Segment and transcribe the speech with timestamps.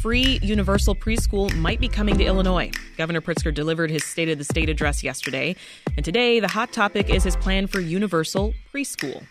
[0.00, 2.70] free universal preschool might be coming to Illinois.
[2.96, 5.54] Governor Pritzker delivered his State of the State address yesterday,
[5.94, 9.22] and today the hot topic is his plan for universal preschool.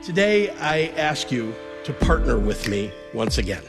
[0.00, 1.52] Today, I ask you
[1.84, 3.62] to partner with me once again,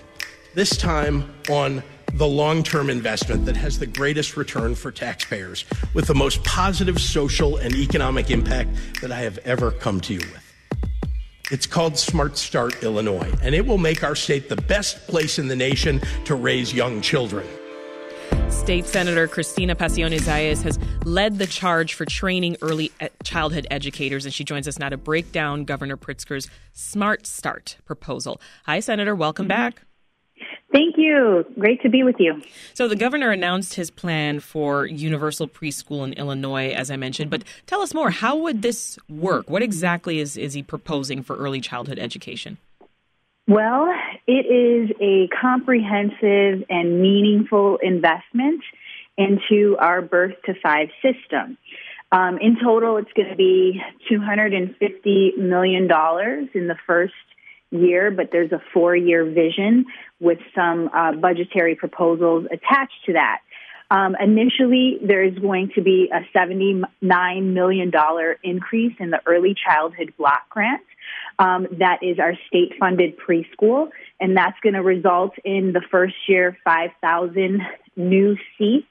[0.54, 1.82] this time on
[2.14, 5.66] the long term investment that has the greatest return for taxpayers
[5.96, 8.70] with the most positive social and economic impact
[9.02, 10.51] that I have ever come to you with.
[11.52, 15.50] It's called Smart Start Illinois, and it will make our state the best place in
[15.50, 17.46] the nation to raise young children.
[18.50, 22.90] State Senator Cristina Pacione Zayas has led the charge for training early
[23.26, 28.40] childhood educators, and she joins us now to break down Governor Pritzker's Smart Start proposal.
[28.66, 29.14] Hi, Senator.
[29.14, 29.50] Welcome mm-hmm.
[29.50, 29.82] back.
[30.72, 31.46] Thank you.
[31.60, 32.42] Great to be with you.
[32.74, 37.30] So, the governor announced his plan for universal preschool in Illinois, as I mentioned.
[37.30, 38.10] But tell us more.
[38.10, 39.50] How would this work?
[39.50, 42.58] What exactly is, is he proposing for early childhood education?
[43.48, 43.94] Well,
[44.28, 48.62] it is a comprehensive and meaningful investment
[49.18, 51.58] into our birth to five system.
[52.14, 57.14] Um, in total, it's going to be $250 million in the first
[57.72, 59.86] year, but there's a four year vision
[60.20, 63.40] with some uh, budgetary proposals attached to that.
[63.90, 66.84] Um, initially, there is going to be a $79
[67.44, 67.92] million
[68.42, 70.82] increase in the early childhood block grant.
[71.40, 76.16] Um, that is our state funded preschool, and that's going to result in the first
[76.28, 77.62] year 5,000
[77.98, 78.88] new seats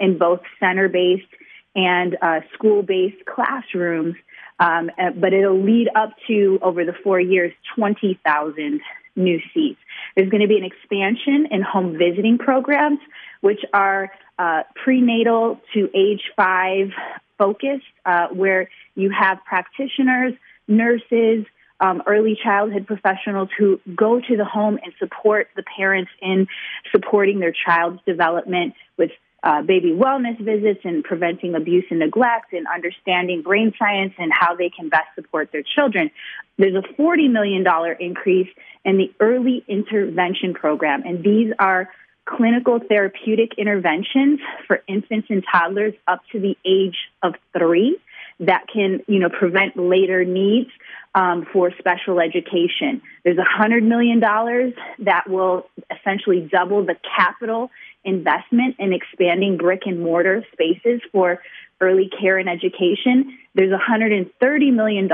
[0.00, 1.28] in both center based
[1.76, 4.16] and uh, school based classrooms
[4.60, 8.80] um, uh, but it'll lead up to, over the four years, 20,000
[9.16, 9.80] new seats.
[10.14, 13.00] There's going to be an expansion in home visiting programs,
[13.40, 16.90] which are uh, prenatal to age five
[17.38, 20.34] focused, uh, where you have practitioners,
[20.68, 21.46] nurses,
[21.80, 26.46] um, early childhood professionals who go to the home and support the parents in
[26.92, 29.10] supporting their child's development with
[29.42, 34.54] uh, baby wellness visits and preventing abuse and neglect and understanding brain science and how
[34.54, 36.10] they can best support their children.
[36.58, 37.64] There's a $40 million
[37.98, 38.48] increase
[38.84, 41.88] in the early intervention program, and these are
[42.26, 47.98] clinical therapeutic interventions for infants and toddlers up to the age of three
[48.40, 50.70] that can, you know, prevent later needs
[51.14, 53.02] um, for special education.
[53.24, 57.70] There's a hundred million dollars that will essentially double the capital
[58.04, 61.40] investment in expanding brick and mortar spaces for
[61.80, 63.38] early care and education.
[63.54, 65.08] There's $130 million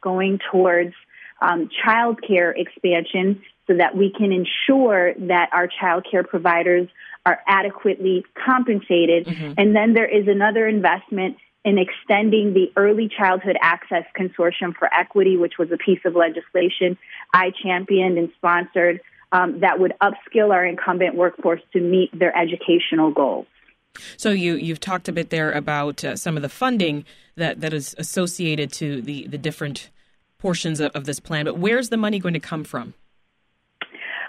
[0.00, 0.94] going towards
[1.40, 6.88] um, child care expansion so that we can ensure that our child care providers
[7.24, 9.26] are adequately compensated.
[9.26, 9.52] Mm-hmm.
[9.58, 15.36] And then there is another investment in extending the Early Childhood Access Consortium for Equity,
[15.36, 16.96] which was a piece of legislation
[17.34, 19.00] I championed and sponsored
[19.32, 23.46] um, that would upskill our incumbent workforce to meet their educational goals.
[24.16, 27.04] So you you've talked a bit there about uh, some of the funding
[27.36, 29.90] that, that is associated to the, the different
[30.38, 32.94] portions of, of this plan, but where's the money going to come from?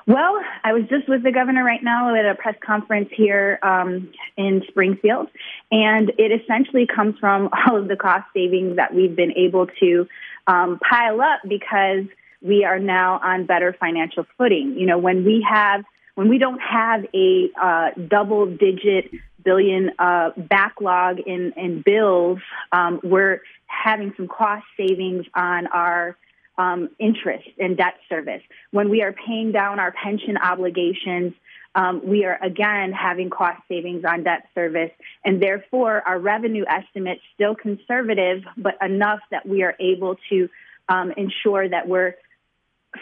[0.07, 4.09] Well, I was just with the governor right now at a press conference here um,
[4.37, 5.27] in Springfield,
[5.69, 10.07] and it essentially comes from all of the cost savings that we've been able to
[10.47, 12.05] um, pile up because
[12.41, 14.75] we are now on better financial footing.
[14.77, 15.83] You know, when we have
[16.15, 19.11] when we don't have a uh, double digit
[19.43, 22.39] billion uh, backlog in, in bills,
[22.71, 26.17] um, we're having some cost savings on our
[26.57, 28.41] um, interest and debt service.
[28.71, 31.33] When we are paying down our pension obligations,
[31.75, 34.91] um, we are again having cost savings on debt service,
[35.23, 40.49] and therefore our revenue estimates still conservative, but enough that we are able to
[40.89, 42.15] um, ensure that we're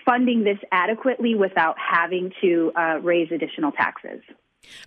[0.03, 4.21] funding this adequately without having to uh, raise additional taxes.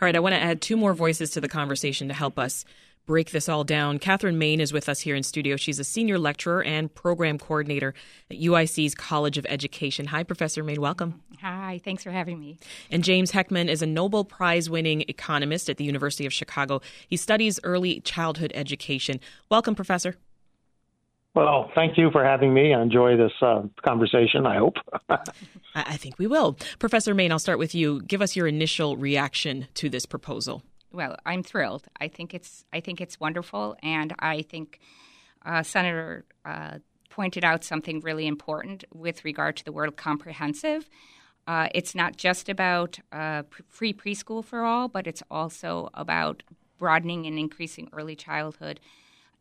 [0.01, 2.65] All right, I want to add two more voices to the conversation to help us
[3.09, 3.99] break this all down.
[3.99, 5.57] Catherine Main is with us here in studio.
[5.57, 7.95] She's a senior lecturer and program coordinator
[8.31, 10.07] at UIC's College of Education.
[10.09, 10.79] Hi, Professor Main.
[10.79, 11.23] Welcome.
[11.41, 12.59] Hi, thanks for having me.
[12.91, 16.83] And James Heckman is a Nobel Prize winning economist at the University of Chicago.
[17.09, 19.21] He studies early childhood education.
[19.49, 20.17] Welcome, Professor.
[21.39, 22.75] Well, thank you for having me.
[22.75, 24.75] I enjoy this uh, conversation, I hope.
[25.77, 26.59] I think we will.
[26.81, 28.03] Professor Main, I'll start with you.
[28.03, 30.65] Give us your initial reaction to this proposal.
[30.91, 31.87] Well, I'm thrilled.
[32.01, 34.81] I think it's I think it's wonderful, and I think
[35.47, 40.91] uh, Senator uh, pointed out something really important with regard to the word comprehensive.
[41.47, 46.43] Uh, it's not just about uh, free preschool for all, but it's also about
[46.79, 48.81] broadening and increasing early childhood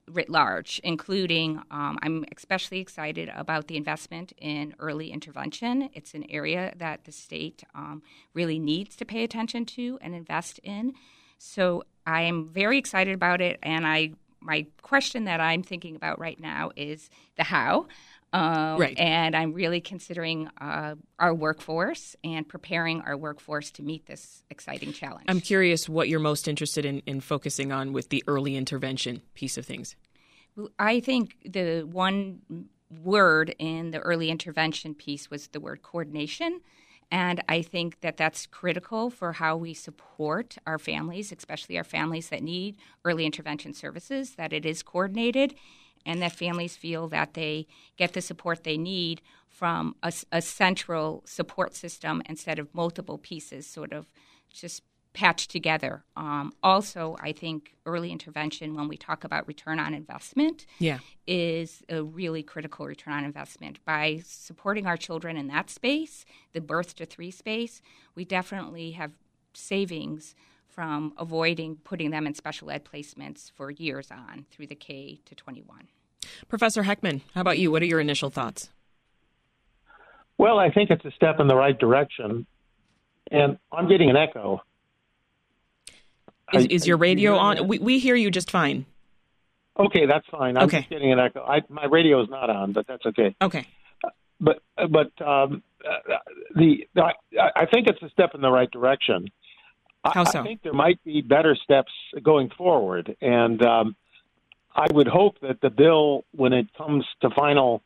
[0.09, 5.89] writ large, including um, I'm especially excited about the investment in early intervention.
[5.94, 8.01] It's an area that the state um,
[8.33, 10.94] really needs to pay attention to and invest in.
[11.38, 16.39] So I'm very excited about it, and I my question that I'm thinking about right
[16.39, 17.88] now is the how.
[18.33, 18.97] Um, right.
[19.00, 24.91] And I'm really considering uh, our workforce and preparing our workforce to meet this exciting
[24.91, 25.25] challenge.
[25.29, 29.57] I'm curious what you're most interested in, in focusing on with the early intervention piece
[29.57, 29.95] of things.
[30.77, 32.41] I think the one
[33.03, 36.62] word in the early intervention piece was the word coordination.
[37.09, 42.30] And I think that that's critical for how we support our families, especially our families
[42.30, 42.75] that need
[43.06, 45.56] early intervention services, that it is coordinated
[46.05, 47.67] and that families feel that they
[47.97, 53.65] get the support they need from a, a central support system instead of multiple pieces
[53.65, 54.05] sort of
[54.51, 54.83] just
[55.13, 56.03] patched together.
[56.15, 60.99] Um, also, I think early intervention, when we talk about return on investment, yeah.
[61.25, 63.83] is a really critical return on investment.
[63.83, 66.23] By supporting our children in that space,
[66.53, 67.81] the birth to three space,
[68.13, 69.11] we definitely have
[69.53, 70.35] savings
[70.77, 75.33] from avoiding putting them in special ed placements for years on through the K to
[75.33, 75.88] 21.
[76.50, 77.71] Professor Heckman, how about you?
[77.71, 78.69] What are your initial thoughts?
[80.38, 82.45] Well, I think it's a step in the right direction.
[83.31, 84.62] And I'm getting an echo.
[86.53, 87.68] Is, I, is your radio on?
[87.68, 88.85] We, we hear you just fine.
[89.80, 90.57] Okay, that's fine.
[90.57, 90.81] I'm okay.
[90.81, 91.41] just getting an echo.
[91.41, 93.35] I, my radio is not on, but that's okay.
[93.41, 93.65] Okay.
[94.39, 95.63] But but um,
[96.53, 99.25] the, the I, I think it's a step in the right direction.
[100.13, 100.39] How so?
[100.39, 103.95] I, think there might be better steps going forward, and um,
[104.75, 107.81] I would hope that the bill, when it comes to final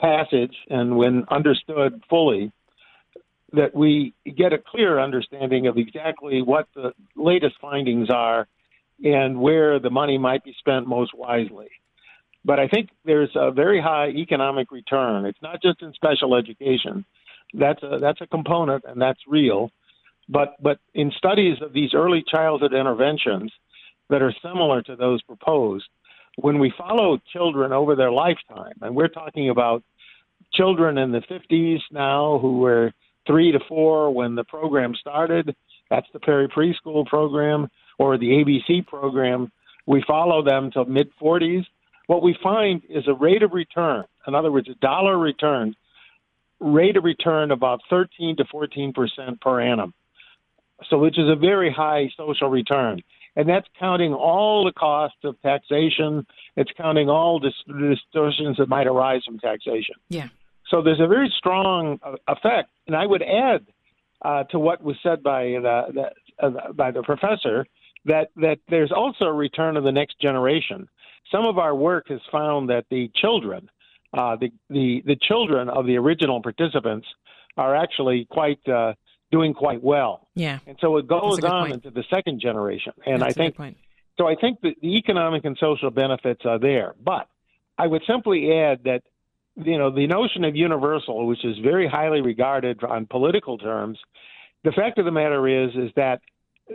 [0.00, 2.52] passage and when understood fully,
[3.52, 8.46] that we get a clear understanding of exactly what the latest findings are
[9.04, 11.68] and where the money might be spent most wisely.
[12.44, 15.26] But I think there's a very high economic return.
[15.26, 17.04] It's not just in special education.
[17.52, 19.70] That's a that's a component and that's real.
[20.30, 23.52] But but in studies of these early childhood interventions
[24.08, 25.88] that are similar to those proposed,
[26.36, 29.82] when we follow children over their lifetime, and we're talking about
[30.52, 32.92] children in the 50s now who were
[33.26, 35.54] three to four when the program started,
[35.90, 37.68] that's the Perry preschool program,
[37.98, 39.50] or the ABC program,
[39.86, 41.66] we follow them to mid 40s.
[42.06, 45.74] What we find is a rate of return, in other words, a dollar return,
[46.60, 49.92] rate of return about 13 to 14 percent per annum.
[50.88, 53.02] So, which is a very high social return
[53.36, 56.26] and that's counting all the costs of taxation.
[56.56, 57.52] It's counting all the
[57.94, 59.94] distortions that might arise from taxation.
[60.08, 60.28] Yeah.
[60.68, 63.66] So there's a very strong uh, effect, and I would add
[64.22, 67.66] uh, to what was said by the, the uh, by the professor
[68.04, 70.88] that that there's also a return of the next generation.
[71.32, 73.68] Some of our work has found that the children,
[74.12, 77.06] uh, the the the children of the original participants,
[77.56, 78.94] are actually quite uh,
[79.30, 80.28] doing quite well.
[80.34, 80.58] Yeah.
[80.66, 81.72] And so it goes on point.
[81.74, 82.92] into the second generation.
[83.06, 83.76] And That's I think
[84.18, 86.94] so I think that the economic and social benefits are there.
[87.02, 87.28] But
[87.78, 89.02] I would simply add that
[89.56, 93.98] you know, the notion of universal, which is very highly regarded on political terms,
[94.64, 96.20] the fact of the matter is is that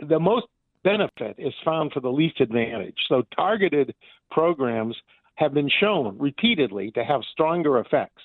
[0.08, 0.46] the most
[0.82, 2.96] benefit is found for the least advantage.
[3.08, 3.94] So targeted
[4.30, 4.96] programs
[5.36, 8.22] have been shown repeatedly to have stronger effects.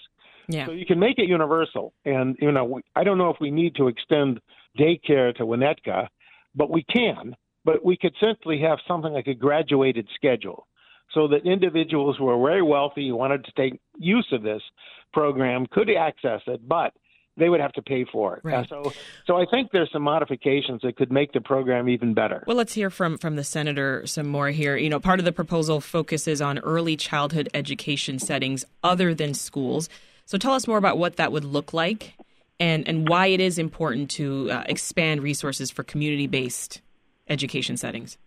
[0.51, 0.65] Yeah.
[0.65, 1.93] So you can make it universal.
[2.05, 4.39] And, you know, I don't know if we need to extend
[4.77, 6.07] daycare to Winnetka,
[6.55, 7.35] but we can.
[7.63, 10.67] But we could simply have something like a graduated schedule
[11.13, 14.61] so that individuals who are very wealthy who wanted to take use of this
[15.13, 16.93] program could access it, but
[17.37, 18.41] they would have to pay for it.
[18.43, 18.67] Right.
[18.67, 18.91] so,
[19.25, 22.43] so I think there's some modifications that could make the program even better.
[22.45, 24.75] Well, let's hear from from the senator some more here.
[24.75, 29.89] You know, part of the proposal focuses on early childhood education settings other than schools.
[30.25, 32.13] So tell us more about what that would look like
[32.59, 36.81] and, and why it is important to uh, expand resources for community based
[37.27, 38.17] education settings.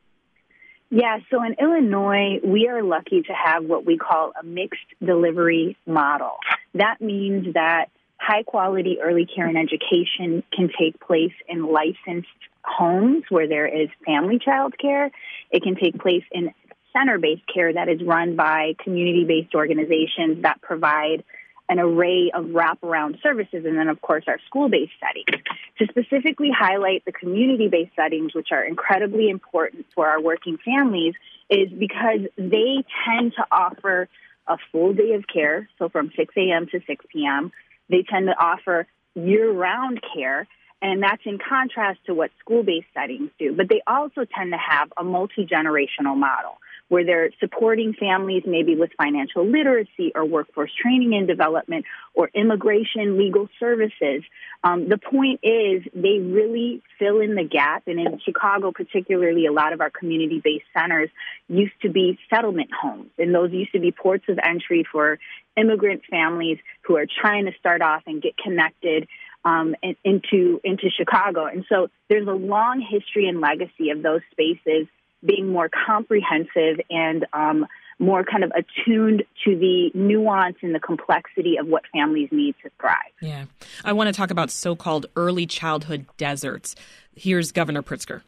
[0.90, 5.76] Yeah, so in Illinois, we are lucky to have what we call a mixed delivery
[5.86, 6.36] model.
[6.74, 7.86] That means that
[8.18, 12.28] high quality early care and education can take place in licensed
[12.64, 15.10] homes where there is family child care.
[15.50, 16.54] It can take place in
[16.96, 21.24] center based care that is run by community based organizations that provide
[21.68, 25.42] an array of wraparound services, and then, of course, our school based settings.
[25.78, 31.14] To specifically highlight the community based settings, which are incredibly important for our working families,
[31.48, 34.08] is because they tend to offer
[34.46, 36.66] a full day of care, so from 6 a.m.
[36.66, 37.50] to 6 p.m.
[37.88, 40.46] They tend to offer year round care,
[40.82, 43.54] and that's in contrast to what school based settings do.
[43.54, 48.76] But they also tend to have a multi generational model where they're supporting families maybe
[48.76, 54.22] with financial literacy or workforce training and development or immigration legal services.
[54.62, 57.84] Um, the point is they really fill in the gap.
[57.86, 61.10] And in Chicago, particularly, a lot of our community based centers
[61.48, 63.10] used to be settlement homes.
[63.18, 65.18] And those used to be ports of entry for
[65.56, 69.08] immigrant families who are trying to start off and get connected
[69.44, 69.74] um,
[70.04, 71.46] into into Chicago.
[71.46, 74.86] And so there's a long history and legacy of those spaces
[75.24, 77.66] being more comprehensive and um,
[77.98, 82.70] more kind of attuned to the nuance and the complexity of what families need to
[82.80, 82.96] thrive.
[83.20, 83.44] Yeah.
[83.84, 86.74] I want to talk about so called early childhood deserts.
[87.14, 88.22] Here's Governor Pritzker.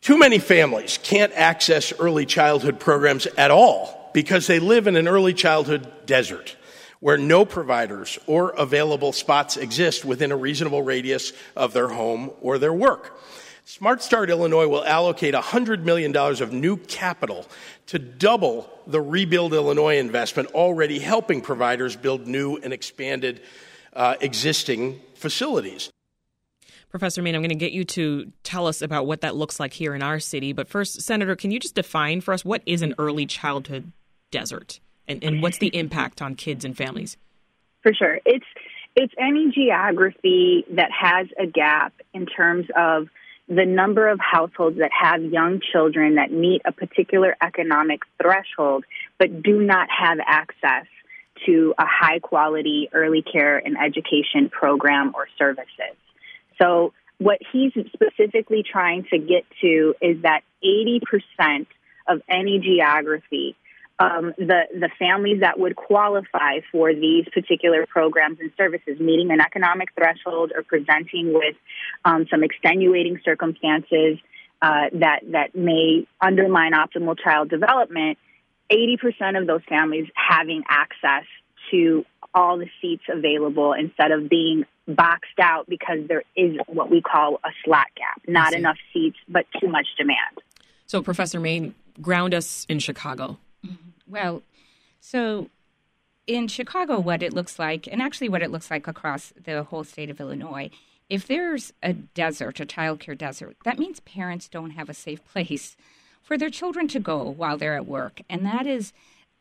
[0.00, 5.08] Too many families can't access early childhood programs at all because they live in an
[5.08, 6.56] early childhood desert
[7.00, 12.58] where no providers or available spots exist within a reasonable radius of their home or
[12.58, 13.18] their work.
[13.68, 17.46] Smart Start Illinois will allocate $100 million of new capital
[17.88, 23.42] to double the Rebuild Illinois investment, already helping providers build new and expanded
[23.92, 25.90] uh, existing facilities.
[26.88, 29.74] Professor Main, I'm going to get you to tell us about what that looks like
[29.74, 30.54] here in our city.
[30.54, 33.92] But first, Senator, can you just define for us what is an early childhood
[34.30, 34.80] desert?
[35.06, 37.18] and, and what's the impact on kids and families?
[37.82, 38.18] For sure.
[38.24, 38.46] It's
[38.96, 43.08] it's any geography that has a gap in terms of
[43.48, 48.84] the number of households that have young children that meet a particular economic threshold
[49.18, 50.86] but do not have access
[51.46, 55.96] to a high quality early care and education program or services.
[56.60, 61.66] So what he's specifically trying to get to is that 80%
[62.06, 63.56] of any geography
[64.00, 69.40] um, the the families that would qualify for these particular programs and services, meeting an
[69.40, 71.56] economic threshold or presenting with
[72.04, 74.18] um, some extenuating circumstances
[74.62, 78.18] uh, that that may undermine optimal child development.
[78.70, 81.24] Eighty percent of those families having access
[81.70, 87.00] to all the seats available instead of being boxed out because there is what we
[87.00, 90.38] call a slot gap, not enough seats, but too much demand.
[90.86, 93.38] So, Professor Main, ground us in Chicago.
[94.08, 94.42] Well,
[95.00, 95.50] so
[96.26, 99.84] in Chicago, what it looks like, and actually what it looks like across the whole
[99.84, 100.70] state of Illinois,
[101.08, 105.76] if there's a desert, a childcare desert, that means parents don't have a safe place
[106.22, 108.20] for their children to go while they're at work.
[108.28, 108.92] And that is,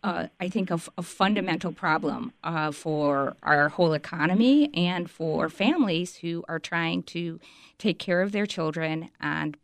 [0.01, 6.17] uh, I think, a, a fundamental problem uh, for our whole economy and for families
[6.17, 7.41] who are trying to
[7.77, 9.57] take care of their children and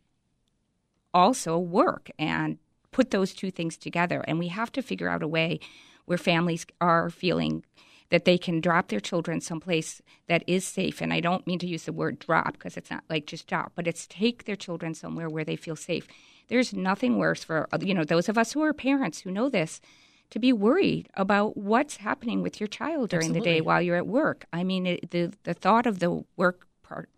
[1.14, 2.58] also work and
[2.94, 4.24] put those two things together.
[4.28, 5.60] And we have to figure out a way
[6.06, 7.64] where families are feeling
[8.10, 11.02] that they can drop their children someplace that is safe.
[11.02, 13.72] And I don't mean to use the word drop because it's not like just drop,
[13.76, 16.08] but it's take their children somewhere where they feel safe.
[16.48, 19.50] There's nothing worse for uh, you know those of us who are parents who know
[19.50, 19.82] this
[20.30, 23.50] to be worried about what's happening with your child during Absolutely.
[23.50, 24.46] the day while you're at work.
[24.54, 26.68] I mean, it, the the thought of the work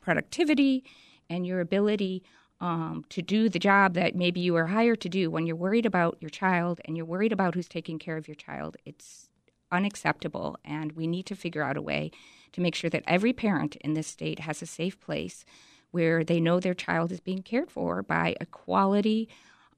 [0.02, 0.86] productivity
[1.30, 2.24] and your ability
[2.66, 5.86] um, to do the job that maybe you were hired to do when you're worried
[5.86, 8.76] about your child and you're worried about who's taking care of your child.
[8.86, 9.30] It's
[9.72, 12.10] unacceptable, and we need to figure out a way
[12.54, 15.46] to make sure that every parent in this state has a safe place
[15.92, 19.30] where they know their child is being cared for by a quality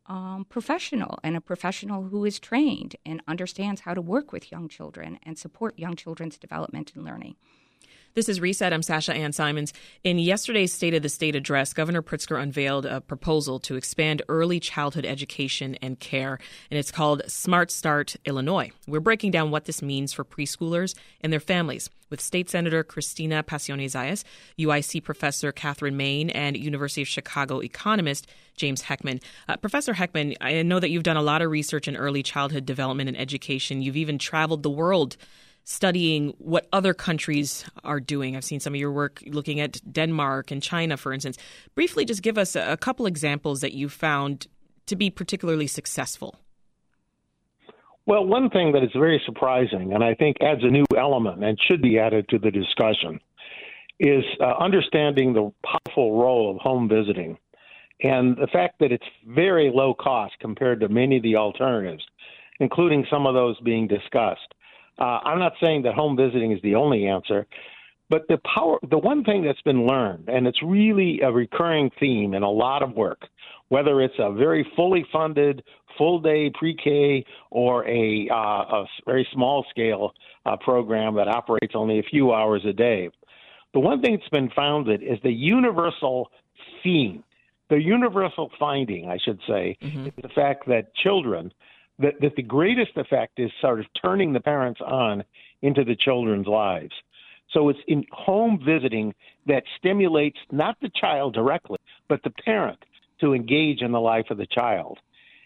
[0.05, 4.69] um, professional and a professional who is trained and understands how to work with young
[4.69, 7.35] children and support young children's development and learning.
[8.17, 8.73] This is Reset.
[8.73, 9.73] I'm Sasha Ann Simons.
[10.03, 14.59] In yesterday's State of the State address, Governor Pritzker unveiled a proposal to expand early
[14.59, 16.39] childhood education and care,
[16.71, 18.71] and it's called Smart Start Illinois.
[18.87, 23.43] We're breaking down what this means for preschoolers and their families with State Senator Cristina
[23.43, 24.23] Pacione Zayas,
[24.57, 29.21] UIC Professor Catherine Main, and University of Chicago economist James Heckman.
[29.47, 32.65] Uh, Professor Heckman, I know that you've done a lot of research in early childhood
[32.65, 33.83] development and education.
[33.83, 35.17] You've even traveled the world
[35.69, 38.37] studying what other countries are doing.
[38.37, 41.37] I've seen some of your work looking at Denmark and China, for instance.
[41.75, 44.47] Briefly, just give us a, couple examples that you found
[44.85, 46.39] to be particularly successful.
[48.05, 51.59] Well, one thing that is very surprising, and I think adds a new element and
[51.67, 53.19] should be added to the discussion,
[53.99, 57.37] is uh, understanding the powerful role of home visiting
[58.01, 62.05] and the fact that it's very low cost compared to many of the alternatives,
[62.61, 64.53] including some of those being discussed.
[64.99, 67.45] Uh, I'm not saying that home visiting is the only answer,
[68.09, 72.33] but the power, the one thing that's been learned, and it's really a recurring theme
[72.33, 73.27] in a lot of work,
[73.69, 75.63] whether it's a very fully funded
[75.97, 80.13] full day pre-K or a, uh, a very small scale
[80.45, 83.09] uh, program that operates only a few hours a day.
[83.73, 86.31] The one thing that's been founded is the universal
[86.83, 87.23] theme
[87.69, 90.07] the universal finding, I should say, mm-hmm.
[90.07, 91.51] is the fact that children,
[91.99, 95.23] that, that the greatest effect is sort of turning the parents on
[95.61, 96.93] into the children's lives.
[97.51, 99.13] So it's in home visiting
[99.47, 102.79] that stimulates not the child directly, but the parent
[103.21, 104.99] to engage in the life of the child.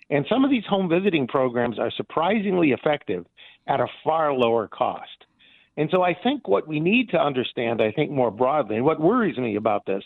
[0.10, 3.26] And some of these home visiting programs are surprisingly effective
[3.68, 5.26] at a far lower cost.
[5.78, 9.00] And so I think what we need to understand, I think more broadly, and what
[9.00, 10.04] worries me about this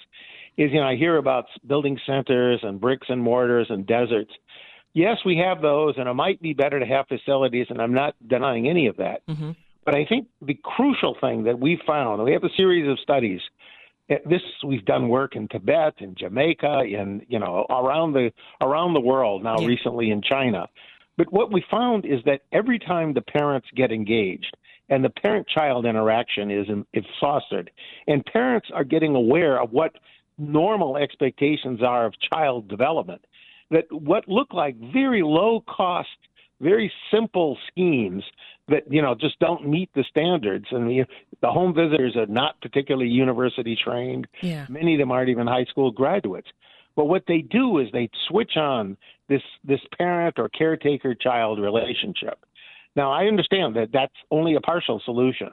[0.58, 4.32] is, you know, I hear about building centers and bricks and mortars and deserts.
[4.96, 8.16] Yes, we have those, and it might be better to have facilities, and I'm not
[8.26, 9.28] denying any of that.
[9.28, 9.52] Mm-hmm.
[9.84, 13.42] But I think the crucial thing that we found, we have a series of studies.
[14.08, 19.02] This we've done work in Tibet, in Jamaica, in you know around the around the
[19.02, 19.58] world now.
[19.60, 19.68] Yeah.
[19.68, 20.68] Recently in China,
[21.18, 24.56] but what we found is that every time the parents get engaged,
[24.90, 27.70] and the parent-child interaction is is fostered,
[28.08, 29.92] and parents are getting aware of what
[30.38, 33.26] normal expectations are of child development.
[33.76, 36.08] That what look like very low cost,
[36.62, 38.24] very simple schemes
[38.70, 41.04] that you know just don't meet the standards, and the,
[41.42, 44.28] the home visitors are not particularly university trained.
[44.42, 44.66] Yeah.
[44.70, 46.48] Many of them aren't even high school graduates.
[46.96, 48.96] But what they do is they switch on
[49.28, 52.40] this this parent or caretaker child relationship.
[52.96, 55.52] Now I understand that that's only a partial solution,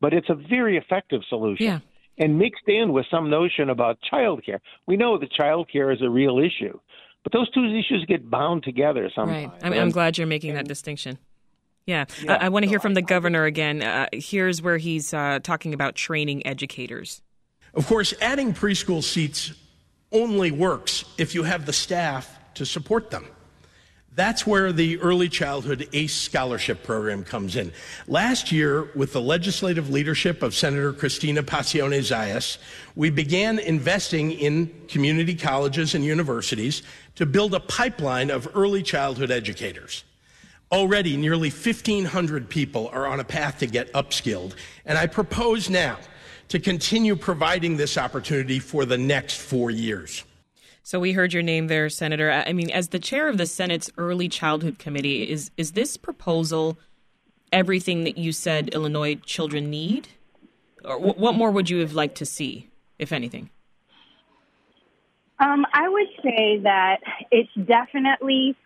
[0.00, 1.66] but it's a very effective solution.
[1.66, 1.80] Yeah
[2.18, 4.60] and mixed in with some notion about childcare.
[4.86, 6.78] We know that childcare is a real issue,
[7.24, 9.52] but those two issues get bound together sometimes.
[9.52, 9.64] Right.
[9.64, 11.18] I'm, I'm glad you're making and, that distinction.
[11.86, 13.82] Yeah, yeah I, I, want to hear from the governor again.
[13.82, 17.22] Uh, here's where he's uh, talking about training educators.
[17.74, 19.52] Of course, adding preschool seats
[20.12, 23.26] only works if you have the staff to support them.
[24.16, 27.72] That's where the Early Childhood ACE Scholarship Program comes in.
[28.06, 32.58] Last year, with the legislative leadership of Senator Cristina Pacione Zayas,
[32.94, 36.84] we began investing in community colleges and universities
[37.16, 40.04] to build a pipeline of early childhood educators.
[40.72, 44.54] Already, nearly 1,500 people are on a path to get upskilled,
[44.84, 45.98] and I propose now
[46.48, 50.24] to continue providing this opportunity for the next four years.
[50.82, 52.30] So we heard your name there, Senator.
[52.30, 56.78] I mean, as the chair of the Senate's Early Childhood Committee, is is this proposal
[57.52, 60.08] everything that you said Illinois children need,
[60.84, 63.48] or what more would you have liked to see, if anything?
[65.38, 66.98] Um, I would say that
[67.30, 68.56] it's definitely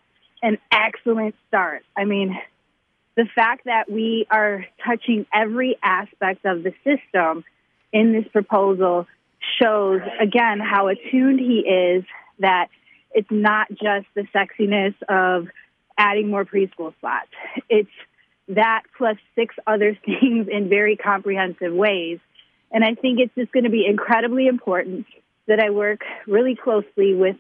[0.43, 1.85] an excellent start.
[1.97, 2.39] I mean,
[3.17, 7.45] the fact that we are touching every aspect of the system
[7.93, 9.07] in this proposal
[9.61, 12.05] shows again how attuned he is
[12.39, 12.69] that
[13.13, 15.49] it's not just the sexiness of
[15.97, 17.31] adding more preschool spots.
[17.69, 17.91] It's
[18.49, 22.19] that plus six other things in very comprehensive ways.
[22.71, 25.07] And I think it's just going to be incredibly important
[25.49, 27.37] that I work really closely with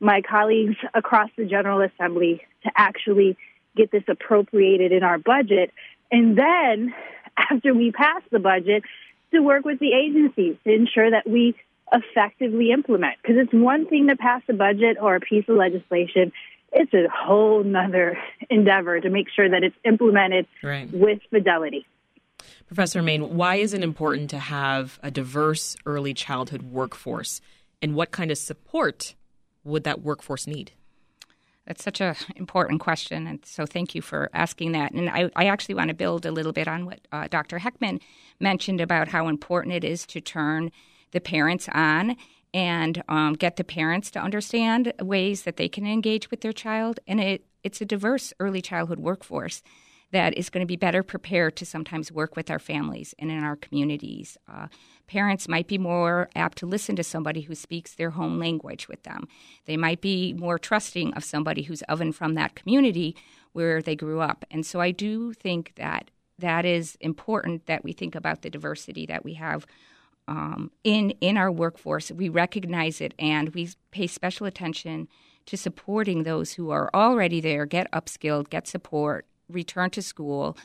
[0.00, 3.36] my colleagues across the General Assembly to actually
[3.76, 5.72] get this appropriated in our budget.
[6.10, 6.94] And then
[7.36, 8.82] after we pass the budget,
[9.32, 11.54] to work with the agencies to ensure that we
[11.92, 13.16] effectively implement.
[13.20, 16.32] Because it's one thing to pass a budget or a piece of legislation.
[16.72, 18.18] It's a whole nother
[18.50, 20.90] endeavor to make sure that it's implemented right.
[20.92, 21.86] with fidelity.
[22.66, 27.40] Professor Main, why is it important to have a diverse early childhood workforce?
[27.82, 29.14] And what kind of support
[29.64, 30.72] would that workforce need?
[31.66, 34.92] That's such an important question, and so thank you for asking that.
[34.92, 37.58] And I, I actually want to build a little bit on what uh, Dr.
[37.58, 38.00] Heckman
[38.38, 40.70] mentioned about how important it is to turn
[41.12, 42.16] the parents on
[42.52, 47.00] and um, get the parents to understand ways that they can engage with their child.
[47.06, 49.62] And it, it's a diverse early childhood workforce
[50.14, 53.42] that is going to be better prepared to sometimes work with our families and in
[53.42, 54.38] our communities.
[54.48, 54.68] Uh,
[55.08, 59.02] parents might be more apt to listen to somebody who speaks their home language with
[59.02, 59.26] them.
[59.64, 63.16] They might be more trusting of somebody who's of and from that community
[63.54, 64.44] where they grew up.
[64.52, 69.06] And so I do think that that is important that we think about the diversity
[69.06, 69.66] that we have
[70.28, 72.12] um, in in our workforce.
[72.12, 75.08] We recognize it and we pay special attention
[75.46, 80.56] to supporting those who are already there, get upskilled, get support, return to school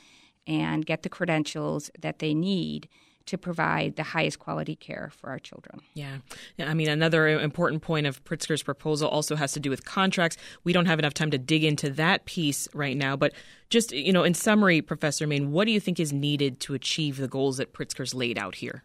[0.47, 2.87] and get the credentials that they need
[3.25, 5.81] to provide the highest quality care for our children.
[5.93, 6.17] Yeah.
[6.59, 10.35] I mean, another important point of Pritzker's proposal also has to do with contracts.
[10.63, 13.33] We don't have enough time to dig into that piece right now, but
[13.69, 17.17] just, you know, in summary, Professor Main, what do you think is needed to achieve
[17.17, 18.83] the goals that Pritzker's laid out here?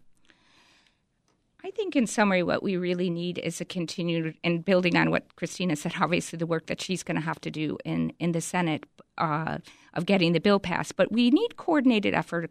[1.65, 5.35] I think, in summary, what we really need is a continued, and building on what
[5.35, 8.43] Cristina said, obviously the work that she's going to have to do in, in the
[8.43, 8.85] Senate
[9.17, 9.59] uh,
[9.95, 10.95] of getting the bill passed.
[10.95, 12.51] But we need coordinated effort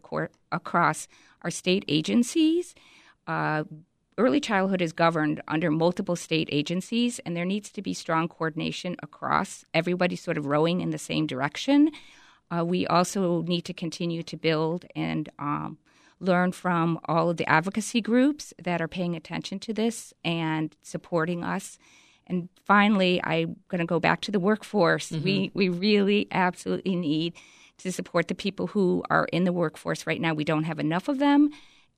[0.50, 1.06] across
[1.42, 2.74] our state agencies.
[3.28, 3.62] Uh,
[4.18, 8.96] early childhood is governed under multiple state agencies, and there needs to be strong coordination
[9.00, 11.92] across everybody sort of rowing in the same direction.
[12.50, 15.78] Uh, we also need to continue to build and um,
[16.24, 21.44] learn from all of the advocacy groups that are paying attention to this and supporting
[21.44, 21.78] us.
[22.26, 25.10] And finally, I'm going to go back to the workforce.
[25.10, 25.24] Mm-hmm.
[25.24, 27.34] We we really absolutely need
[27.78, 30.32] to support the people who are in the workforce right now.
[30.32, 31.50] We don't have enough of them,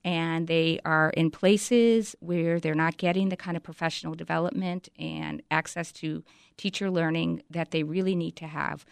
[0.04, 5.42] and they are in places where they're not getting the kind of professional development and
[5.50, 6.24] access to
[6.56, 8.84] teacher learning that they really need to have.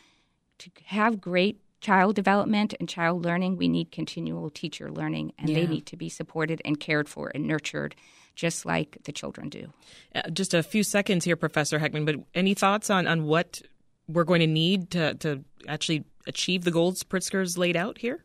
[0.58, 5.56] To have great child development and child learning, we need continual teacher learning, and yeah.
[5.56, 7.94] they need to be supported and cared for and nurtured
[8.34, 9.72] just like the children do.
[10.14, 13.60] Uh, just a few seconds here, Professor Heckman, but any thoughts on, on what
[14.08, 18.24] we're going to need to, to actually achieve the goals Pritzker's laid out here?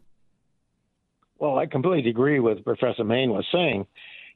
[1.38, 3.86] Well, I completely agree with Professor Main was saying.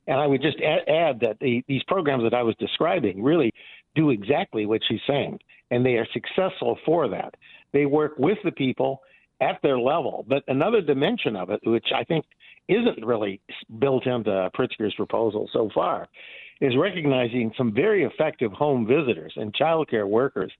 [0.05, 3.53] And I would just add, add that the, these programs that I was describing really
[3.95, 5.39] do exactly what she's saying,
[5.71, 7.35] and they are successful for that.
[7.71, 9.01] They work with the people
[9.43, 10.25] at their level.
[10.27, 12.25] But another dimension of it, which I think
[12.67, 13.41] isn't really
[13.79, 16.07] built into Pritzker's proposal so far,
[16.61, 20.51] is recognizing some very effective home visitors and child care workers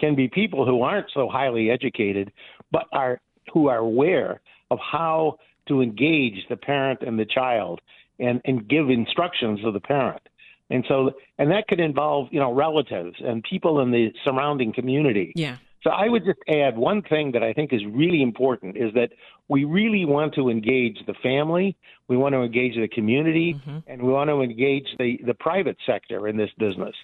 [0.00, 2.32] can be people who aren't so highly educated,
[2.70, 3.20] but are
[3.52, 4.40] who are aware
[4.70, 5.36] of how
[5.68, 7.80] to engage the parent and the child
[8.18, 10.22] and, and give instructions to the parent.
[10.70, 15.32] And so, and that could involve, you know, relatives and people in the surrounding community.
[15.36, 15.56] Yeah.
[15.82, 19.10] So I would just add one thing that I think is really important is that
[19.48, 23.78] we really want to engage the family, we want to engage the community, mm-hmm.
[23.88, 26.94] and we want to engage the, the private sector in this business.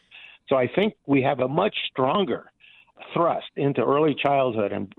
[0.49, 2.53] So I think we have a much stronger
[3.13, 4.93] thrust into early childhood and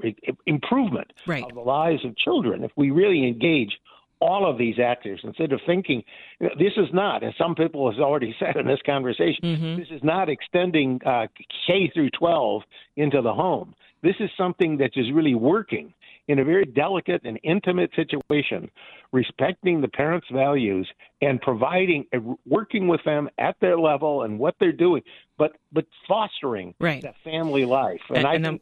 [0.45, 1.43] improvement right.
[1.43, 3.77] of the lives of children if we really engage
[4.21, 6.03] all of these actors instead of thinking
[6.39, 9.79] this is not, as some people have already said in this conversation, mm-hmm.
[9.79, 11.27] this is not extending uh,
[11.67, 12.63] K through 12
[12.97, 13.73] into the home.
[14.01, 15.93] This is something that is really working
[16.29, 18.69] in a very delicate and intimate situation,
[19.11, 20.87] respecting the parents' values
[21.21, 25.01] and providing, uh, working with them at their level and what they're doing,
[25.37, 27.01] but but fostering right.
[27.01, 28.01] that family life.
[28.09, 28.61] And, and I and think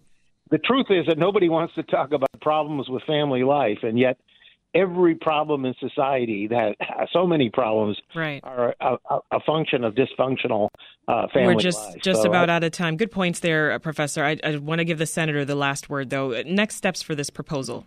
[0.50, 4.18] the truth is that nobody wants to talk about problems with family life, and yet
[4.74, 6.76] every problem in society that
[7.14, 8.42] so many problems right.
[8.44, 10.70] are a, a, a, function of dysfunctional
[11.08, 12.02] uh, family We're just life.
[12.02, 12.98] just so about I, out of time.
[12.98, 14.24] Good points there, uh, Professor.
[14.24, 16.42] I, I want to give the senator the last word, though.
[16.46, 17.86] Next steps for this proposal.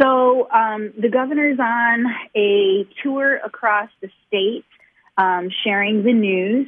[0.00, 4.64] So um, the governor's on a tour across the state,
[5.18, 6.66] um, sharing the news.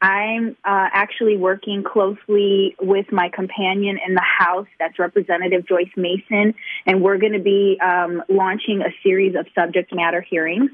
[0.00, 6.54] I'm uh, actually working closely with my companion in the House, that's Representative Joyce Mason,
[6.84, 10.70] and we're going to be um, launching a series of subject matter hearings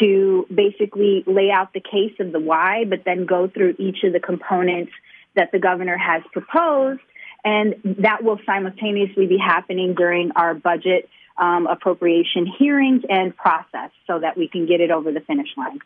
[0.00, 4.12] to basically lay out the case of the why, but then go through each of
[4.12, 4.92] the components
[5.34, 7.00] that the governor has proposed.
[7.44, 14.18] And that will simultaneously be happening during our budget um, appropriation hearings and process so
[14.18, 15.78] that we can get it over the finish line.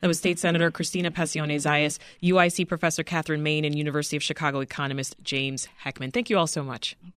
[0.00, 4.60] That was State Senator Cristina Pacione Zayas, UIC Professor Catherine Main, and University of Chicago
[4.60, 6.12] economist James Heckman.
[6.12, 6.96] Thank you all so much.